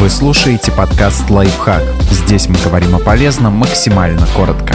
[0.00, 1.82] Вы слушаете подкаст «Лайфхак».
[2.10, 4.74] Здесь мы говорим о полезном максимально коротко.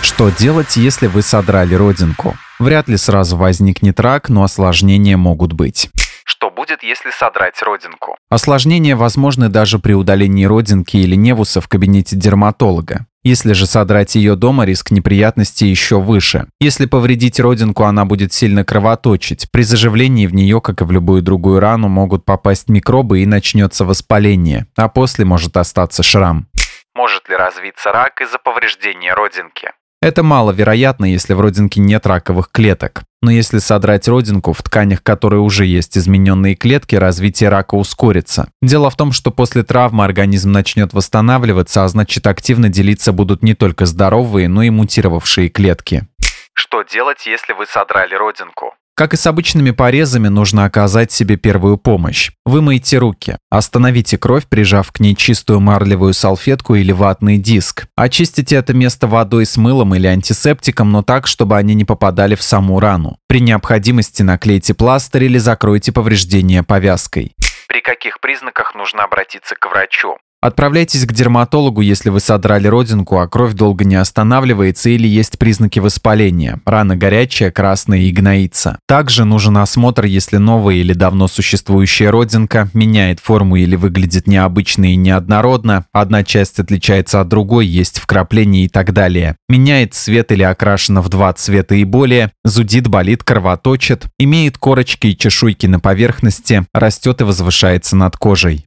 [0.00, 2.36] Что делать, если вы содрали родинку?
[2.60, 5.90] Вряд ли сразу возникнет рак, но осложнения могут быть.
[6.22, 8.16] Что будет, если содрать родинку?
[8.30, 13.06] Осложнения возможны даже при удалении родинки или невуса в кабинете дерматолога.
[13.28, 16.46] Если же содрать ее дома, риск неприятностей еще выше.
[16.60, 19.50] Если повредить родинку, она будет сильно кровоточить.
[19.50, 23.84] При заживлении в нее, как и в любую другую рану, могут попасть микробы и начнется
[23.84, 26.46] воспаление, а после может остаться шрам.
[26.94, 29.72] Может ли развиться рак из-за повреждения родинки?
[30.00, 33.02] Это маловероятно, если в родинке нет раковых клеток.
[33.20, 38.48] Но если содрать родинку, в тканях которой уже есть измененные клетки, развитие рака ускорится.
[38.62, 43.54] Дело в том, что после травмы организм начнет восстанавливаться, а значит активно делиться будут не
[43.54, 46.06] только здоровые, но и мутировавшие клетки.
[46.52, 48.74] Что делать, если вы содрали родинку?
[48.98, 52.32] Как и с обычными порезами, нужно оказать себе первую помощь.
[52.44, 53.36] Вымойте руки.
[53.48, 57.86] Остановите кровь, прижав к ней чистую марлевую салфетку или ватный диск.
[57.94, 62.42] Очистите это место водой с мылом или антисептиком, но так, чтобы они не попадали в
[62.42, 63.18] саму рану.
[63.28, 67.36] При необходимости наклейте пластырь или закройте повреждение повязкой.
[67.68, 70.16] При каких признаках нужно обратиться к врачу?
[70.40, 75.80] Отправляйтесь к дерматологу, если вы содрали родинку, а кровь долго не останавливается или есть признаки
[75.80, 76.60] воспаления.
[76.64, 78.78] Рана горячая, красная и гноится.
[78.86, 84.96] Также нужен осмотр, если новая или давно существующая родинка меняет форму или выглядит необычно и
[84.96, 89.34] неоднородно, одна часть отличается от другой, есть вкрапления и так далее.
[89.48, 95.16] Меняет цвет или окрашена в два цвета и более, зудит, болит, кровоточит, имеет корочки и
[95.16, 98.66] чешуйки на поверхности, растет и возвышается над кожей.